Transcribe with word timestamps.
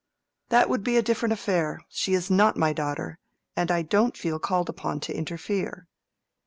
"That 0.49 0.67
would 0.67 0.83
be 0.83 0.97
a 0.97 1.03
different 1.03 1.31
affair. 1.31 1.85
She 1.87 2.15
is 2.15 2.31
not 2.31 2.57
my 2.57 2.73
daughter, 2.73 3.19
and 3.55 3.69
I 3.69 3.83
don't 3.83 4.17
feel 4.17 4.39
called 4.39 4.67
upon 4.67 4.99
to 5.01 5.13
interfere. 5.15 5.85